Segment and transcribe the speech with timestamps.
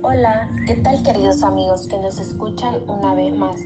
[0.00, 3.56] Hola, ¿qué tal queridos amigos que nos escuchan una vez más?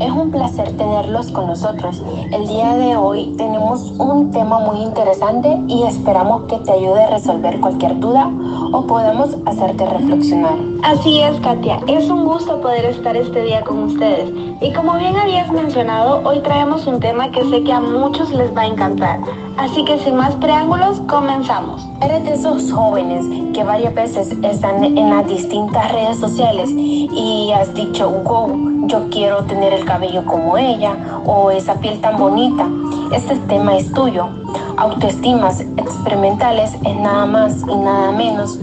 [0.00, 2.02] Es un placer tenerlos con nosotros.
[2.30, 7.10] El día de hoy tenemos un tema muy interesante y esperamos que te ayude a
[7.10, 8.30] resolver cualquier duda
[8.72, 10.58] o podamos hacerte reflexionar.
[10.82, 11.80] Así es, Katia.
[11.88, 14.30] Es un gusto poder estar este día con ustedes.
[14.60, 18.56] Y como bien habías mencionado, hoy traemos un tema que sé que a muchos les
[18.56, 19.18] va a encantar.
[19.56, 21.84] Así que sin más preámbulos, comenzamos.
[22.00, 27.74] Eres de esos jóvenes que varias veces están en las distintas redes sociales y has
[27.74, 32.68] dicho, wow, yo quiero tener el cabello como ella o esa piel tan bonita.
[33.12, 34.28] Este tema es tuyo.
[34.78, 38.56] Autoestimas experimentales es nada más y nada menos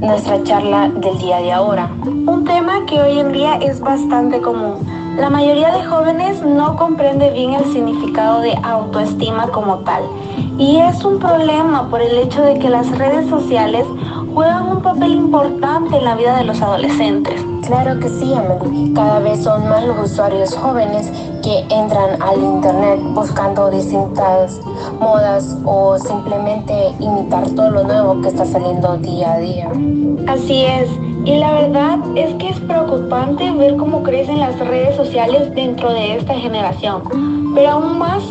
[0.00, 1.90] nuestra charla del día de ahora.
[2.04, 4.86] Un tema que hoy en día es bastante común.
[5.16, 10.04] La mayoría de jóvenes no comprende bien el significado de autoestima como tal.
[10.58, 13.84] Y es un problema por el hecho de que las redes sociales
[14.32, 17.51] juegan un papel importante en la vida de los adolescentes.
[17.62, 18.92] Claro que sí, Emily.
[18.92, 21.10] Cada vez son más los usuarios jóvenes
[21.42, 24.60] que entran al Internet buscando distintas
[25.00, 29.70] modas o simplemente imitar todo lo nuevo que está saliendo día a día.
[30.26, 30.88] Así es.
[31.24, 36.16] Y la verdad es que es preocupante ver cómo crecen las redes sociales dentro de
[36.16, 37.02] esta generación.
[37.54, 38.24] Pero aún más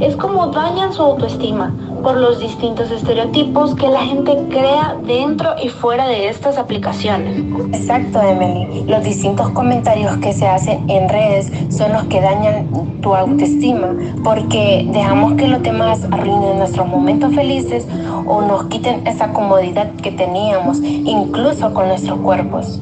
[0.00, 5.68] es como dañan su autoestima por los distintos estereotipos que la gente crea dentro y
[5.68, 7.42] fuera de estas aplicaciones.
[7.74, 8.84] Exacto, Emily.
[8.84, 12.68] Los distintos comentarios que se hacen en redes son los que dañan
[13.00, 17.86] tu autoestima porque dejamos que los demás arruinen nuestros momentos felices
[18.26, 22.80] o nos quiten esa comodidad que teníamos, incluso con nuestros cuerpos.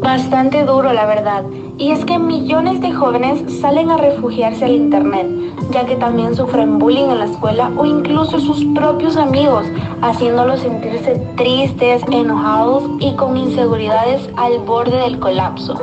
[0.00, 1.44] Bastante duro, la verdad.
[1.78, 5.26] Y es que millones de jóvenes salen a refugiarse al Internet,
[5.72, 9.64] ya que también sufren bullying en la escuela o incluso sus propios amigos,
[10.02, 15.80] haciéndolos sentirse tristes, enojados y con inseguridades al borde del colapso.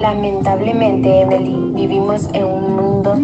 [0.00, 3.14] Lamentablemente, Emily, vivimos en un mundo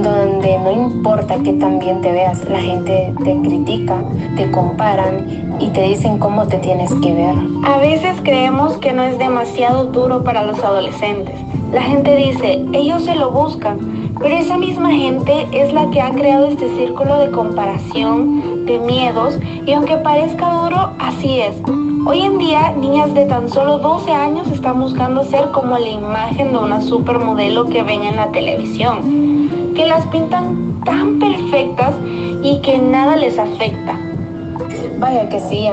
[0.00, 3.96] donde no importa que también te veas, la gente te critica,
[4.36, 7.34] te comparan y te dicen cómo te tienes que ver.
[7.64, 11.34] A veces creemos que no es demasiado duro para los adolescentes.
[11.72, 16.10] La gente dice, ellos se lo buscan, pero esa misma gente es la que ha
[16.10, 21.54] creado este círculo de comparación, de miedos, y aunque parezca duro, así es.
[22.06, 26.52] Hoy en día, niñas de tan solo 12 años están buscando ser como la imagen
[26.52, 31.94] de una supermodelo que ven en la televisión, que las pintan tan perfectas
[32.42, 34.07] y que nada les afecta.
[34.98, 35.68] Vaya que sí,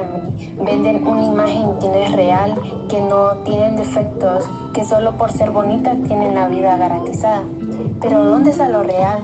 [0.64, 2.56] venden una imagen que no es real,
[2.90, 7.44] que no tienen defectos, que solo por ser bonitas tienen la vida garantizada.
[8.02, 9.20] Pero ¿dónde está lo real?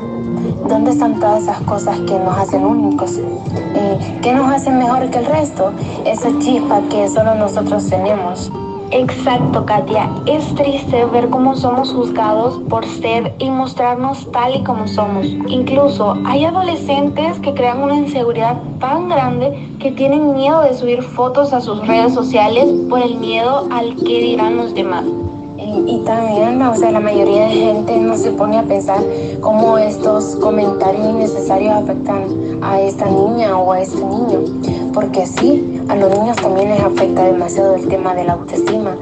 [0.68, 3.18] ¿Dónde están todas esas cosas que nos hacen únicos?
[3.18, 5.72] Eh, ¿Qué nos hacen mejor que el resto?
[6.06, 8.52] Esa chispa que solo nosotros tenemos.
[8.94, 10.10] Exacto, Katia.
[10.26, 15.26] Es triste ver cómo somos juzgados por ser y mostrarnos tal y como somos.
[15.48, 21.54] Incluso hay adolescentes que crean una inseguridad tan grande que tienen miedo de subir fotos
[21.54, 25.06] a sus redes sociales por el miedo al que dirán los demás.
[25.58, 29.00] Y, también, o sea, la mayoría de gente no se pone a pensar
[29.40, 32.24] cómo estos comentarios innecesarios afectan
[32.62, 34.40] a esta niña o a este niño.
[34.94, 38.96] Porque sí, a los niños también les afecta demasiado el tema de la autoestima,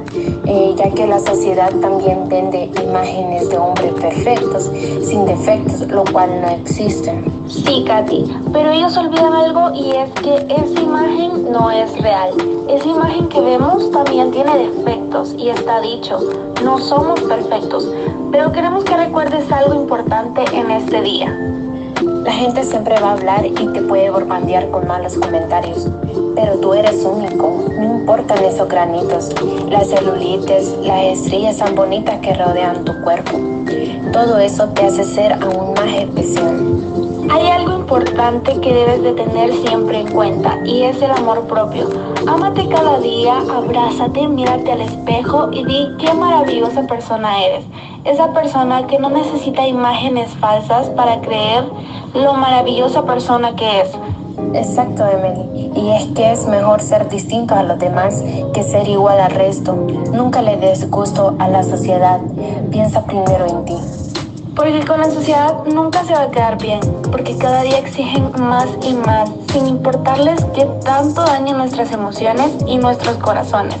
[0.44, 4.72] eh, ya que la sociedad también vende imágenes de hombres perfectos,
[5.06, 7.22] sin defectos, lo cual no existe.
[7.46, 12.30] Sí, Katy, pero ellos olvidan algo y es que esa imagen no es real.
[12.68, 16.18] Esa imagen que vemos también tiene defectos y está dicho,
[16.64, 17.88] no somos perfectos,
[18.32, 21.69] pero queremos que recuerdes algo importante en este día.
[22.24, 25.88] La gente siempre va a hablar y te puede bombardear con malos comentarios,
[26.34, 29.30] pero tú eres único, no importan esos granitos,
[29.68, 33.38] las celulitis, las estrellas tan bonitas que rodean tu cuerpo.
[34.12, 36.90] Todo eso te hace ser aún más especial.
[37.30, 41.88] Hay algo importante que debes de tener siempre en cuenta y es el amor propio.
[42.26, 47.64] Ámate cada día, abrázate, mírate al espejo y di qué maravillosa persona eres.
[48.04, 51.64] Esa persona que no necesita imágenes falsas para creer
[52.14, 53.90] lo maravillosa persona que es.
[54.54, 55.70] Exacto, Emily.
[55.76, 58.24] Y es que es mejor ser distinto a los demás
[58.54, 59.74] que ser igual al resto.
[60.12, 62.20] Nunca le des gusto a la sociedad.
[62.70, 63.76] Piensa primero en ti.
[64.56, 66.80] Porque con la sociedad nunca se va a quedar bien,
[67.10, 72.76] porque cada día exigen más y más, sin importarles qué tanto dañan nuestras emociones y
[72.78, 73.76] nuestros corazones.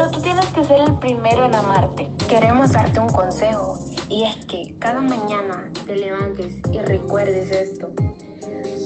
[0.00, 2.08] Pero tú tienes que ser el primero en amarte.
[2.26, 7.92] Queremos darte un consejo, y es que cada mañana te levantes y recuerdes esto.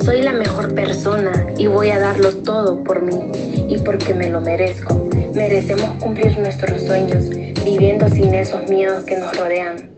[0.05, 3.31] Soy la mejor persona y voy a darlo todo por mí
[3.69, 5.08] y porque me lo merezco.
[5.32, 7.28] Merecemos cumplir nuestros sueños,
[7.64, 9.90] viviendo sin esos miedos que nos rodean.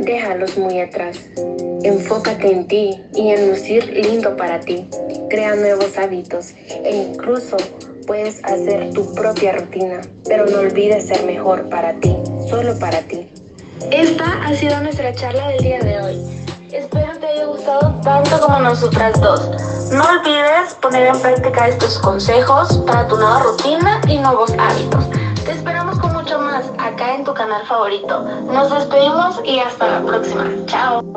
[0.00, 1.16] Déjalos muy atrás.
[1.84, 4.88] Enfócate en ti y en lucir lindo para ti.
[5.28, 7.56] Crea nuevos hábitos e incluso
[8.10, 12.16] puedes hacer tu propia rutina, pero no olvides ser mejor para ti,
[12.48, 13.30] solo para ti.
[13.92, 16.46] Esta ha sido nuestra charla del día de hoy.
[16.72, 19.48] Espero te haya gustado tanto como nosotras dos.
[19.92, 25.04] No olvides poner en práctica estos consejos para tu nueva rutina y nuevos hábitos.
[25.44, 28.22] Te esperamos con mucho más acá en tu canal favorito.
[28.52, 30.50] Nos despedimos y hasta la próxima.
[30.66, 31.10] Chao.